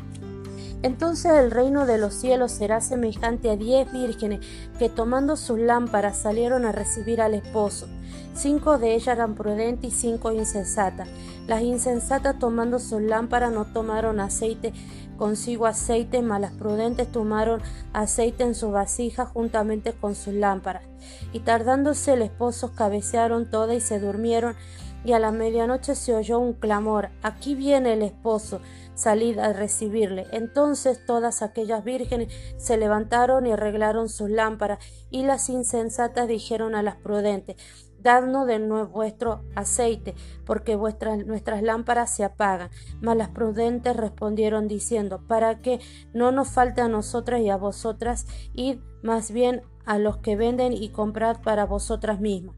entonces 0.81 1.31
el 1.31 1.51
reino 1.51 1.85
de 1.85 1.99
los 1.99 2.15
cielos 2.15 2.51
será 2.53 2.81
semejante 2.81 3.51
a 3.51 3.55
diez 3.55 3.91
vírgenes 3.93 4.39
que 4.79 4.89
tomando 4.89 5.35
sus 5.35 5.59
lámparas 5.59 6.17
salieron 6.17 6.65
a 6.65 6.71
recibir 6.71 7.21
al 7.21 7.35
esposo. 7.35 7.87
Cinco 8.33 8.77
de 8.77 8.95
ellas 8.95 9.15
eran 9.15 9.35
prudentes 9.35 9.93
y 9.93 9.95
cinco 9.95 10.31
insensatas. 10.31 11.07
Las 11.47 11.61
insensatas 11.61 12.39
tomando 12.39 12.79
sus 12.79 13.01
lámparas 13.01 13.51
no 13.51 13.65
tomaron 13.65 14.19
aceite 14.19 14.73
consigo 15.17 15.67
aceite, 15.67 16.21
mas 16.21 16.41
las 16.41 16.51
prudentes 16.51 17.11
tomaron 17.11 17.61
aceite 17.93 18.43
en 18.43 18.55
su 18.55 18.71
vasija 18.71 19.25
juntamente 19.25 19.93
con 19.93 20.15
sus 20.15 20.33
lámparas. 20.33 20.83
Y 21.31 21.39
tardándose 21.39 22.13
el 22.13 22.23
esposo 22.23 22.73
cabecearon 22.75 23.49
todas 23.49 23.77
y 23.77 23.79
se 23.79 23.99
durmieron, 23.99 24.55
y 25.05 25.11
a 25.13 25.19
la 25.19 25.31
medianoche 25.31 25.95
se 25.95 26.15
oyó 26.15 26.39
un 26.39 26.53
clamor, 26.53 27.09
aquí 27.21 27.55
viene 27.55 27.93
el 27.93 28.03
esposo, 28.03 28.61
salid 28.95 29.37
a 29.37 29.51
recibirle. 29.51 30.27
Entonces 30.31 31.05
todas 31.05 31.41
aquellas 31.41 31.83
vírgenes 31.83 32.33
se 32.57 32.77
levantaron 32.77 33.45
y 33.45 33.51
arreglaron 33.51 34.07
sus 34.07 34.29
lámparas, 34.29 34.79
y 35.09 35.23
las 35.23 35.49
insensatas 35.49 36.27
dijeron 36.27 36.73
a 36.73 36.83
las 36.83 36.95
prudentes, 36.95 37.57
Dadnos 38.03 38.45
de 38.45 38.59
nuevo 38.59 38.89
vuestro 38.89 39.41
aceite, 39.55 40.13
porque 40.45 40.75
vuestras, 40.75 41.25
nuestras 41.25 41.63
lámparas 41.63 42.13
se 42.13 42.23
apagan. 42.23 42.69
Mas 43.01 43.17
las 43.17 43.29
prudentes 43.29 43.95
respondieron 43.95 44.67
diciendo, 44.67 45.21
para 45.27 45.59
que 45.61 45.79
no 46.13 46.31
nos 46.31 46.49
falte 46.49 46.81
a 46.81 46.89
nosotras 46.89 47.41
y 47.41 47.49
a 47.49 47.57
vosotras, 47.57 48.27
id 48.53 48.79
más 49.01 49.31
bien 49.31 49.61
a 49.85 49.97
los 49.97 50.17
que 50.17 50.35
venden 50.35 50.73
y 50.73 50.89
comprad 50.89 51.41
para 51.41 51.65
vosotras 51.65 52.19
mismas. 52.19 52.55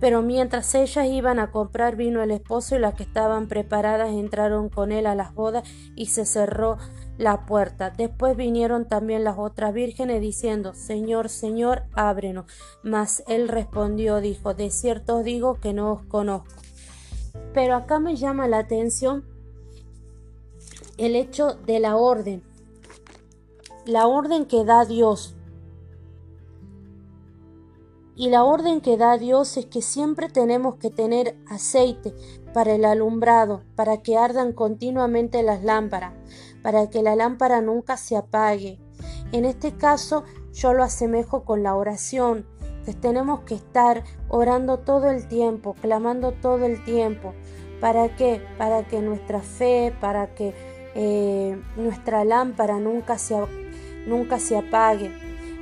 Pero 0.00 0.22
mientras 0.22 0.74
ellas 0.74 1.06
iban 1.06 1.38
a 1.38 1.50
comprar 1.50 1.96
vino 1.96 2.22
el 2.22 2.30
esposo 2.30 2.76
y 2.76 2.78
las 2.78 2.94
que 2.94 3.04
estaban 3.04 3.48
preparadas 3.48 4.10
entraron 4.10 4.68
con 4.68 4.92
él 4.92 5.06
a 5.06 5.14
las 5.14 5.32
bodas 5.34 5.66
y 5.94 6.06
se 6.06 6.26
cerró 6.26 6.76
la 7.18 7.46
puerta. 7.46 7.90
Después 7.90 8.36
vinieron 8.36 8.86
también 8.86 9.24
las 9.24 9.38
otras 9.38 9.72
vírgenes 9.72 10.20
diciendo, 10.20 10.74
Señor, 10.74 11.28
Señor, 11.28 11.84
ábrenos. 11.92 12.46
Mas 12.82 13.22
él 13.26 13.48
respondió, 13.48 14.20
dijo, 14.20 14.54
de 14.54 14.70
cierto 14.70 15.18
os 15.18 15.24
digo 15.24 15.60
que 15.60 15.72
no 15.72 15.92
os 15.92 16.02
conozco. 16.04 16.54
Pero 17.52 17.76
acá 17.76 17.98
me 17.98 18.16
llama 18.16 18.48
la 18.48 18.58
atención 18.58 19.24
el 20.96 21.16
hecho 21.16 21.54
de 21.54 21.80
la 21.80 21.96
orden, 21.96 22.42
la 23.84 24.06
orden 24.06 24.46
que 24.46 24.64
da 24.64 24.84
Dios. 24.84 25.34
Y 28.16 28.30
la 28.30 28.44
orden 28.44 28.80
que 28.80 28.96
da 28.96 29.18
Dios 29.18 29.56
es 29.56 29.66
que 29.66 29.82
siempre 29.82 30.28
tenemos 30.28 30.76
que 30.76 30.90
tener 30.90 31.36
aceite 31.48 32.14
para 32.54 32.72
el 32.72 32.84
alumbrado, 32.86 33.62
para 33.74 33.98
que 33.98 34.16
ardan 34.16 34.52
continuamente 34.52 35.42
las 35.42 35.62
lámparas, 35.64 36.14
para 36.62 36.88
que 36.88 37.02
la 37.02 37.16
lámpara 37.16 37.60
nunca 37.60 37.98
se 37.98 38.16
apague. 38.16 38.78
En 39.32 39.44
este 39.44 39.72
caso 39.72 40.24
yo 40.52 40.72
lo 40.72 40.84
asemejo 40.84 41.44
con 41.44 41.64
la 41.64 41.74
oración, 41.74 42.46
que 42.86 42.94
tenemos 42.94 43.40
que 43.40 43.56
estar 43.56 44.04
orando 44.28 44.78
todo 44.78 45.10
el 45.10 45.26
tiempo, 45.26 45.74
clamando 45.74 46.32
todo 46.32 46.64
el 46.64 46.82
tiempo. 46.84 47.34
¿Para 47.80 48.14
qué? 48.14 48.40
Para 48.56 48.86
que 48.86 49.02
nuestra 49.02 49.40
fe, 49.40 49.92
para 50.00 50.34
que 50.34 50.54
eh, 50.94 51.60
nuestra 51.76 52.24
lámpara 52.24 52.78
nunca 52.78 53.18
se, 53.18 53.36
nunca 54.06 54.38
se 54.38 54.56
apague. 54.56 55.10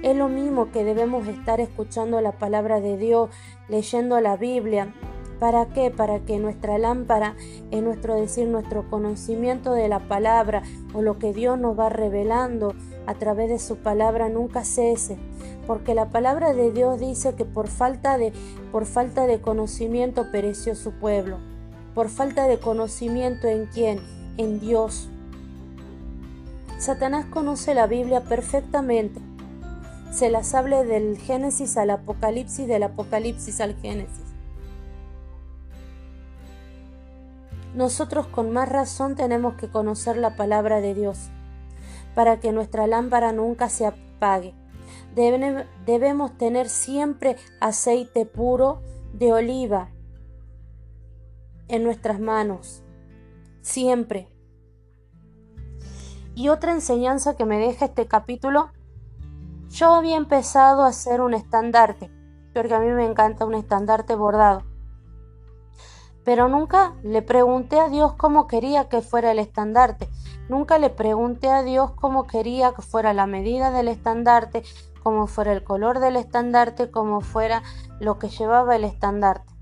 Es 0.02 0.14
lo 0.14 0.28
mismo 0.28 0.70
que 0.72 0.84
debemos 0.84 1.26
estar 1.26 1.60
escuchando 1.60 2.20
la 2.20 2.32
palabra 2.32 2.80
de 2.80 2.98
Dios, 2.98 3.30
leyendo 3.68 4.20
la 4.20 4.36
Biblia. 4.36 4.92
¿Para 5.42 5.66
qué? 5.66 5.90
Para 5.90 6.20
que 6.20 6.38
nuestra 6.38 6.78
lámpara, 6.78 7.34
en 7.72 7.82
nuestro 7.82 8.14
decir, 8.14 8.46
nuestro 8.46 8.88
conocimiento 8.88 9.72
de 9.72 9.88
la 9.88 9.98
palabra 9.98 10.62
o 10.94 11.02
lo 11.02 11.18
que 11.18 11.32
Dios 11.32 11.58
nos 11.58 11.76
va 11.76 11.88
revelando 11.88 12.76
a 13.08 13.14
través 13.14 13.48
de 13.50 13.58
su 13.58 13.78
palabra 13.78 14.28
nunca 14.28 14.64
cese. 14.64 15.18
Porque 15.66 15.96
la 15.96 16.10
palabra 16.10 16.54
de 16.54 16.70
Dios 16.70 17.00
dice 17.00 17.34
que 17.34 17.44
por 17.44 17.66
falta 17.66 18.18
de, 18.18 18.32
por 18.70 18.86
falta 18.86 19.26
de 19.26 19.40
conocimiento 19.40 20.30
pereció 20.30 20.76
su 20.76 20.92
pueblo. 20.92 21.38
Por 21.92 22.08
falta 22.08 22.46
de 22.46 22.60
conocimiento 22.60 23.48
en 23.48 23.66
quién? 23.66 23.98
En 24.36 24.60
Dios. 24.60 25.08
Satanás 26.78 27.26
conoce 27.26 27.74
la 27.74 27.88
Biblia 27.88 28.20
perfectamente. 28.20 29.20
Se 30.12 30.30
las 30.30 30.54
hable 30.54 30.84
del 30.84 31.18
Génesis 31.18 31.76
al 31.76 31.90
Apocalipsis, 31.90 32.68
del 32.68 32.84
Apocalipsis 32.84 33.60
al 33.60 33.74
Génesis. 33.74 34.21
Nosotros 37.74 38.26
con 38.26 38.50
más 38.50 38.68
razón 38.68 39.16
tenemos 39.16 39.54
que 39.54 39.70
conocer 39.70 40.16
la 40.16 40.36
palabra 40.36 40.80
de 40.80 40.94
Dios 40.94 41.30
para 42.14 42.40
que 42.40 42.52
nuestra 42.52 42.86
lámpara 42.86 43.32
nunca 43.32 43.68
se 43.68 43.86
apague. 43.86 44.54
debemos 45.14 46.36
tener 46.36 46.68
siempre 46.68 47.36
aceite 47.60 48.26
puro 48.26 48.82
de 49.14 49.32
oliva 49.32 49.88
en 51.68 51.84
nuestras 51.84 52.20
manos. 52.20 52.82
Siempre. 53.62 54.28
Y 56.34 56.48
otra 56.48 56.72
enseñanza 56.72 57.36
que 57.36 57.44
me 57.44 57.58
deja 57.58 57.86
este 57.86 58.06
capítulo, 58.06 58.70
yo 59.68 59.94
había 59.94 60.16
empezado 60.16 60.82
a 60.82 60.88
hacer 60.88 61.20
un 61.20 61.34
estandarte, 61.34 62.10
porque 62.52 62.74
a 62.74 62.80
mí 62.80 62.88
me 62.88 63.06
encanta 63.06 63.46
un 63.46 63.54
estandarte 63.54 64.14
bordado. 64.14 64.71
Pero 66.24 66.48
nunca 66.48 66.94
le 67.02 67.22
pregunté 67.22 67.80
a 67.80 67.88
Dios 67.88 68.14
cómo 68.14 68.46
quería 68.46 68.88
que 68.88 69.02
fuera 69.02 69.32
el 69.32 69.38
estandarte. 69.38 70.08
Nunca 70.48 70.78
le 70.78 70.90
pregunté 70.90 71.48
a 71.48 71.62
Dios 71.62 71.92
cómo 71.92 72.26
quería 72.26 72.72
que 72.74 72.82
fuera 72.82 73.12
la 73.12 73.26
medida 73.26 73.70
del 73.70 73.88
estandarte, 73.88 74.62
cómo 75.02 75.26
fuera 75.26 75.52
el 75.52 75.64
color 75.64 75.98
del 75.98 76.16
estandarte, 76.16 76.90
cómo 76.90 77.20
fuera 77.20 77.62
lo 78.00 78.18
que 78.18 78.28
llevaba 78.28 78.76
el 78.76 78.84
estandarte. 78.84 79.52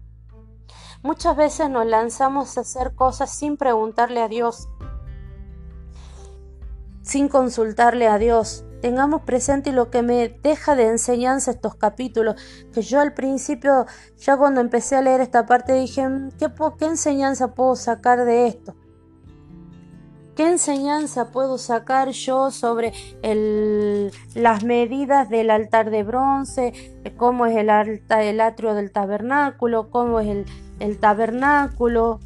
Muchas 1.03 1.37
veces 1.37 1.71
nos 1.71 1.87
lanzamos 1.87 2.59
a 2.59 2.61
hacer 2.61 2.95
cosas 2.95 3.31
sin 3.31 3.57
preguntarle 3.57 4.21
a 4.21 4.29
Dios 4.29 4.69
sin 7.03 7.29
consultarle 7.29 8.07
a 8.07 8.19
Dios. 8.19 8.65
Tengamos 8.81 9.23
presente 9.23 9.73
lo 9.73 9.91
que 9.91 10.03
me 10.03 10.29
deja 10.43 10.75
de 10.75 10.87
enseñanza 10.87 11.51
estos 11.51 11.75
capítulos, 11.75 12.37
que 12.73 12.83
yo 12.83 13.01
al 13.01 13.13
principio, 13.13 13.87
ya 14.19 14.37
cuando 14.37 14.61
empecé 14.61 14.97
a 14.97 15.03
leer 15.03 15.21
esta 15.21 15.47
parte, 15.47 15.75
dije, 15.75 16.09
mm, 16.09 16.31
¿qué, 16.39 16.85
enseñanza 16.87 17.55
puedo 17.55 17.77
sacar 17.77 18.25
de 18.25 18.47
esto? 18.47 18.75
¿Qué 20.35 20.49
enseñanza 20.49 21.31
puedo 21.31 21.59
sacar 21.59 22.11
yo 22.11 22.51
sobre 22.51 22.95
el, 23.21 24.11
las 24.35 24.65
medidas 24.65 25.29
del 25.29 25.51
altar 25.51 25.91
de 25.91 26.03
bronce? 26.03 26.73
¿Cómo 27.19 27.45
es 27.45 27.57
el, 27.57 27.69
el 27.69 28.41
atrio 28.41 28.73
del 28.73 28.91
tabernáculo? 28.91 29.91
¿Cómo 29.91 30.21
es 30.21 30.29
el, 30.29 30.47
el 30.79 30.99
tabernáculo? 30.99 32.21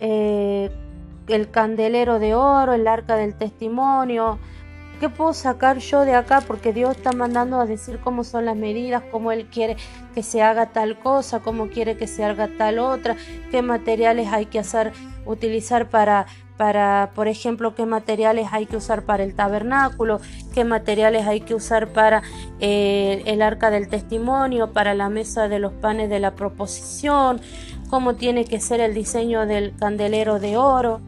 Eh, 0.00 0.70
el 1.28 1.50
candelero 1.50 2.18
de 2.18 2.34
oro, 2.34 2.72
el 2.72 2.88
arca 2.88 3.16
del 3.16 3.34
testimonio. 3.34 4.38
¿Qué 5.00 5.08
puedo 5.08 5.32
sacar 5.32 5.78
yo 5.78 6.04
de 6.04 6.16
acá? 6.16 6.40
Porque 6.40 6.72
Dios 6.72 6.96
está 6.96 7.12
mandando 7.12 7.60
a 7.60 7.66
decir 7.66 8.00
cómo 8.02 8.24
son 8.24 8.46
las 8.46 8.56
medidas, 8.56 9.04
cómo 9.12 9.30
Él 9.30 9.46
quiere 9.46 9.76
que 10.12 10.24
se 10.24 10.42
haga 10.42 10.72
tal 10.72 10.98
cosa, 10.98 11.38
cómo 11.38 11.68
quiere 11.68 11.96
que 11.96 12.08
se 12.08 12.24
haga 12.24 12.48
tal 12.58 12.80
otra, 12.80 13.16
qué 13.52 13.62
materiales 13.62 14.32
hay 14.32 14.46
que 14.46 14.58
hacer, 14.58 14.92
utilizar 15.24 15.88
para, 15.88 16.26
para, 16.56 17.12
por 17.14 17.28
ejemplo, 17.28 17.76
qué 17.76 17.86
materiales 17.86 18.48
hay 18.50 18.66
que 18.66 18.76
usar 18.76 19.02
para 19.02 19.22
el 19.22 19.34
tabernáculo, 19.34 20.20
qué 20.52 20.64
materiales 20.64 21.28
hay 21.28 21.42
que 21.42 21.54
usar 21.54 21.92
para 21.92 22.22
eh, 22.58 23.22
el 23.26 23.40
arca 23.40 23.70
del 23.70 23.86
testimonio, 23.88 24.72
para 24.72 24.94
la 24.94 25.10
mesa 25.10 25.46
de 25.46 25.60
los 25.60 25.72
panes 25.74 26.10
de 26.10 26.18
la 26.18 26.34
proposición, 26.34 27.40
cómo 27.88 28.16
tiene 28.16 28.46
que 28.46 28.58
ser 28.58 28.80
el 28.80 28.94
diseño 28.94 29.46
del 29.46 29.76
candelero 29.76 30.40
de 30.40 30.56
oro. 30.56 31.00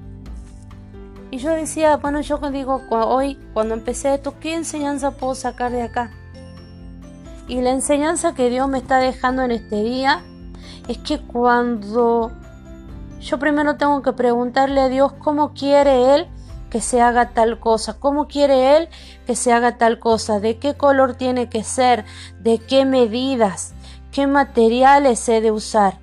Y 1.30 1.38
yo 1.38 1.50
decía, 1.50 1.96
bueno, 1.96 2.20
yo 2.20 2.38
digo, 2.50 2.82
hoy, 2.90 3.38
cuando 3.54 3.74
empecé 3.74 4.14
esto, 4.14 4.34
¿qué 4.40 4.54
enseñanza 4.54 5.12
puedo 5.12 5.34
sacar 5.34 5.70
de 5.70 5.82
acá? 5.82 6.10
Y 7.46 7.60
la 7.60 7.70
enseñanza 7.70 8.34
que 8.34 8.50
Dios 8.50 8.68
me 8.68 8.78
está 8.78 8.98
dejando 8.98 9.42
en 9.42 9.52
este 9.52 9.82
día 9.82 10.22
es 10.88 10.98
que 10.98 11.20
cuando 11.20 12.32
yo 13.20 13.38
primero 13.38 13.76
tengo 13.76 14.02
que 14.02 14.12
preguntarle 14.12 14.80
a 14.80 14.88
Dios 14.88 15.12
cómo 15.12 15.52
quiere 15.52 16.14
Él 16.14 16.28
que 16.70 16.80
se 16.80 17.00
haga 17.00 17.30
tal 17.30 17.58
cosa, 17.58 17.98
cómo 17.98 18.28
quiere 18.28 18.76
Él 18.76 18.88
que 19.26 19.34
se 19.36 19.52
haga 19.52 19.76
tal 19.76 19.98
cosa, 19.98 20.40
de 20.40 20.58
qué 20.58 20.74
color 20.74 21.14
tiene 21.14 21.48
que 21.48 21.64
ser, 21.64 22.04
de 22.40 22.58
qué 22.58 22.84
medidas, 22.84 23.74
qué 24.12 24.26
materiales 24.26 25.28
he 25.28 25.40
de 25.40 25.50
usar. 25.50 25.98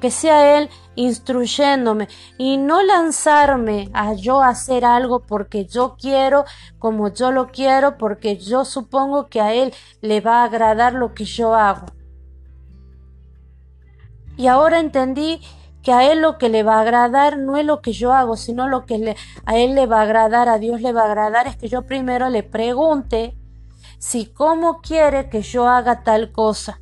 Que 0.00 0.10
sea 0.10 0.58
Él 0.58 0.70
instruyéndome 0.98 2.08
y 2.38 2.56
no 2.56 2.82
lanzarme 2.82 3.88
a 3.94 4.14
yo 4.14 4.42
hacer 4.42 4.84
algo 4.84 5.20
porque 5.20 5.64
yo 5.64 5.96
quiero, 5.96 6.44
como 6.80 7.08
yo 7.12 7.30
lo 7.30 7.52
quiero, 7.52 7.98
porque 7.98 8.36
yo 8.36 8.64
supongo 8.64 9.28
que 9.28 9.40
a 9.40 9.54
él 9.54 9.72
le 10.00 10.20
va 10.20 10.42
a 10.42 10.44
agradar 10.44 10.94
lo 10.94 11.14
que 11.14 11.24
yo 11.24 11.54
hago. 11.54 11.86
Y 14.36 14.48
ahora 14.48 14.80
entendí 14.80 15.40
que 15.84 15.92
a 15.92 16.10
él 16.10 16.20
lo 16.20 16.36
que 16.36 16.48
le 16.48 16.64
va 16.64 16.78
a 16.78 16.80
agradar 16.80 17.38
no 17.38 17.56
es 17.56 17.64
lo 17.64 17.80
que 17.80 17.92
yo 17.92 18.12
hago, 18.12 18.36
sino 18.36 18.66
lo 18.66 18.84
que 18.84 19.14
a 19.46 19.56
él 19.56 19.76
le 19.76 19.86
va 19.86 20.00
a 20.00 20.02
agradar, 20.02 20.48
a 20.48 20.58
Dios 20.58 20.80
le 20.80 20.92
va 20.92 21.02
a 21.02 21.06
agradar 21.06 21.46
es 21.46 21.56
que 21.56 21.68
yo 21.68 21.82
primero 21.82 22.28
le 22.28 22.42
pregunte 22.42 23.36
si 24.00 24.26
cómo 24.26 24.80
quiere 24.80 25.28
que 25.30 25.42
yo 25.42 25.68
haga 25.68 26.02
tal 26.02 26.32
cosa 26.32 26.80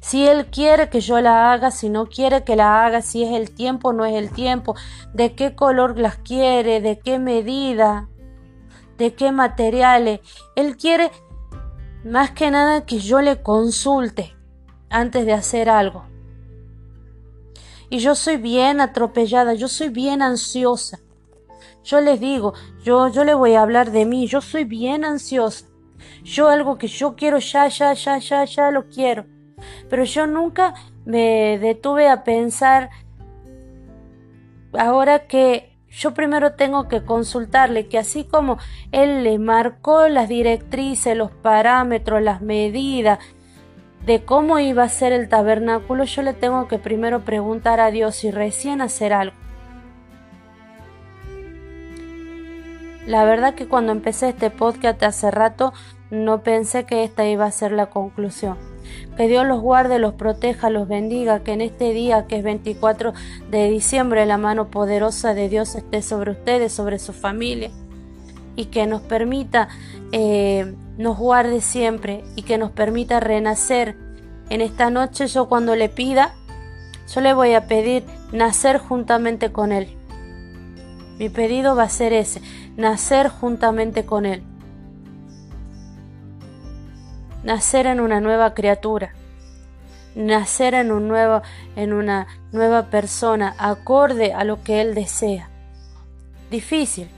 si 0.00 0.26
Él 0.26 0.46
quiere 0.46 0.88
que 0.88 1.00
yo 1.00 1.20
la 1.20 1.52
haga, 1.52 1.70
si 1.70 1.90
no 1.90 2.06
quiere 2.06 2.42
que 2.42 2.56
la 2.56 2.84
haga, 2.84 3.02
si 3.02 3.22
es 3.22 3.32
el 3.32 3.50
tiempo, 3.50 3.92
no 3.92 4.06
es 4.06 4.14
el 4.14 4.30
tiempo, 4.30 4.74
de 5.12 5.34
qué 5.34 5.54
color 5.54 5.98
las 5.98 6.16
quiere, 6.16 6.80
de 6.80 6.98
qué 6.98 7.18
medida, 7.18 8.08
de 8.96 9.14
qué 9.14 9.30
materiales. 9.30 10.20
Él 10.56 10.76
quiere 10.78 11.10
más 12.04 12.30
que 12.30 12.50
nada 12.50 12.86
que 12.86 12.98
yo 12.98 13.20
le 13.20 13.42
consulte 13.42 14.34
antes 14.88 15.26
de 15.26 15.34
hacer 15.34 15.68
algo. 15.68 16.04
Y 17.90 17.98
yo 17.98 18.14
soy 18.14 18.36
bien 18.36 18.80
atropellada, 18.80 19.52
yo 19.52 19.68
soy 19.68 19.90
bien 19.90 20.22
ansiosa. 20.22 21.00
Yo 21.82 22.00
les 22.00 22.20
digo, 22.20 22.54
yo, 22.84 23.08
yo 23.08 23.24
le 23.24 23.34
voy 23.34 23.54
a 23.54 23.62
hablar 23.62 23.90
de 23.90 24.06
mí, 24.06 24.26
yo 24.26 24.40
soy 24.40 24.64
bien 24.64 25.04
ansiosa. 25.04 25.66
Yo 26.22 26.48
algo 26.48 26.78
que 26.78 26.86
yo 26.86 27.16
quiero 27.16 27.38
ya, 27.38 27.68
ya, 27.68 27.92
ya, 27.92 28.18
ya, 28.18 28.44
ya 28.44 28.70
lo 28.70 28.88
quiero. 28.88 29.26
Pero 29.88 30.04
yo 30.04 30.26
nunca 30.26 30.74
me 31.04 31.58
detuve 31.58 32.08
a 32.08 32.24
pensar, 32.24 32.90
ahora 34.72 35.26
que 35.26 35.70
yo 35.88 36.14
primero 36.14 36.52
tengo 36.52 36.88
que 36.88 37.04
consultarle 37.04 37.88
que 37.88 37.98
así 37.98 38.24
como 38.24 38.58
él 38.92 39.24
le 39.24 39.38
marcó 39.38 40.08
las 40.08 40.28
directrices, 40.28 41.16
los 41.16 41.32
parámetros, 41.32 42.22
las 42.22 42.40
medidas 42.42 43.18
de 44.06 44.24
cómo 44.24 44.58
iba 44.58 44.84
a 44.84 44.88
ser 44.88 45.12
el 45.12 45.28
tabernáculo, 45.28 46.04
yo 46.04 46.22
le 46.22 46.32
tengo 46.32 46.68
que 46.68 46.78
primero 46.78 47.24
preguntar 47.24 47.80
a 47.80 47.90
Dios 47.90 48.24
y 48.24 48.30
recién 48.30 48.80
hacer 48.80 49.12
algo. 49.12 49.36
La 53.06 53.24
verdad 53.24 53.54
que 53.54 53.66
cuando 53.66 53.92
empecé 53.92 54.28
este 54.28 54.50
podcast 54.50 55.02
hace 55.02 55.30
rato 55.30 55.72
no 56.10 56.42
pensé 56.42 56.84
que 56.84 57.04
esta 57.04 57.26
iba 57.28 57.44
a 57.44 57.52
ser 57.52 57.72
la 57.72 57.86
conclusión. 57.86 58.56
Que 59.16 59.28
Dios 59.28 59.46
los 59.46 59.60
guarde, 59.60 59.98
los 59.98 60.14
proteja, 60.14 60.70
los 60.70 60.88
bendiga, 60.88 61.42
que 61.42 61.52
en 61.52 61.60
este 61.60 61.92
día, 61.92 62.26
que 62.26 62.38
es 62.38 62.42
24 62.42 63.12
de 63.50 63.70
diciembre, 63.70 64.26
la 64.26 64.38
mano 64.38 64.68
poderosa 64.68 65.34
de 65.34 65.48
Dios 65.48 65.74
esté 65.74 66.02
sobre 66.02 66.32
ustedes, 66.32 66.72
sobre 66.72 66.98
su 66.98 67.12
familia. 67.12 67.70
y 68.56 68.66
que 68.66 68.86
nos 68.86 69.00
permita, 69.00 69.68
eh, 70.12 70.74
nos 70.98 71.16
guarde 71.16 71.60
siempre 71.62 72.24
y 72.36 72.42
que 72.42 72.58
nos 72.58 72.72
permita 72.72 73.20
renacer. 73.20 73.96
En 74.50 74.60
esta 74.60 74.90
noche 74.90 75.28
yo 75.28 75.48
cuando 75.48 75.76
le 75.76 75.88
pida, 75.88 76.34
yo 77.14 77.20
le 77.20 77.32
voy 77.32 77.54
a 77.54 77.66
pedir 77.66 78.04
nacer 78.32 78.78
juntamente 78.78 79.50
con 79.52 79.72
Él. 79.72 79.96
Mi 81.18 81.28
pedido 81.30 81.74
va 81.74 81.84
a 81.84 81.88
ser 81.88 82.12
ese, 82.12 82.42
nacer 82.76 83.28
juntamente 83.28 84.04
con 84.04 84.26
Él. 84.26 84.42
Nacer 87.42 87.86
en 87.86 88.00
una 88.00 88.20
nueva 88.20 88.54
criatura 88.54 89.14
nacer 90.14 90.74
en, 90.74 90.92
un 90.92 91.08
nuevo, 91.08 91.42
en 91.76 91.92
una 91.92 92.26
nueva 92.52 92.90
persona, 92.90 93.54
acorde 93.58 94.32
a 94.32 94.44
lo 94.44 94.62
que 94.62 94.80
Él 94.80 94.94
desea. 94.94 95.48
Difícil, 96.50 97.08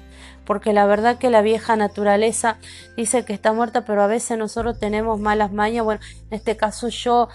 porque 0.45 0.73
la 0.73 0.87
verdad 0.87 1.19
que 1.19 1.31
la 1.31 1.43
vieja 1.43 1.77
naturaleza 1.77 2.59
dice 2.97 3.25
que 3.25 3.33
está 3.33 3.53
muerta, 3.53 3.85
pero 3.85 4.03
a 4.03 4.07
veces 4.07 4.39
nosotros 4.39 4.79
tenemos 4.79 5.21
malas 5.21 5.53
mañas. 5.53 5.85
Bueno, 5.85 6.01
en 6.31 6.37
este 6.37 6.57
caso 6.57 6.89
yo, 6.89 7.29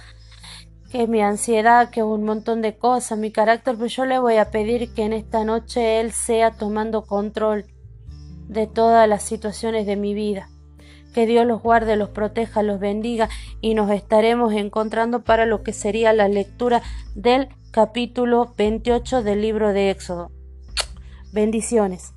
que 0.91 1.07
mi 1.07 1.21
ansiedad, 1.21 1.89
que 1.89 2.03
un 2.03 2.23
montón 2.23 2.61
de 2.61 2.77
cosas, 2.77 3.17
mi 3.17 3.31
carácter, 3.31 3.75
pero 3.75 3.87
yo 3.87 4.05
le 4.05 4.19
voy 4.19 4.37
a 4.37 4.51
pedir 4.51 4.93
que 4.93 5.03
en 5.03 5.13
esta 5.13 5.43
noche 5.43 5.99
Él 5.99 6.11
sea 6.11 6.51
tomando 6.51 7.05
control 7.05 7.65
de 8.47 8.67
todas 8.67 9.09
las 9.09 9.23
situaciones 9.23 9.85
de 9.85 9.97
mi 9.97 10.13
vida. 10.13 10.49
Que 11.13 11.25
Dios 11.25 11.45
los 11.45 11.61
guarde, 11.61 11.95
los 11.95 12.09
proteja, 12.09 12.63
los 12.63 12.79
bendiga 12.79 13.29
y 13.61 13.73
nos 13.73 13.89
estaremos 13.91 14.53
encontrando 14.53 15.23
para 15.23 15.45
lo 15.45 15.63
que 15.63 15.73
sería 15.73 16.13
la 16.13 16.27
lectura 16.27 16.81
del 17.15 17.49
capítulo 17.71 18.53
28 18.57 19.23
del 19.23 19.41
libro 19.41 19.73
de 19.73 19.89
Éxodo. 19.89 20.31
Bendiciones. 21.33 22.16